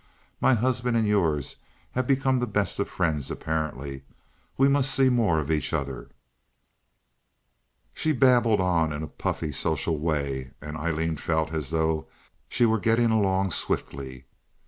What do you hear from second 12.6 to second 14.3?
were getting along swiftly.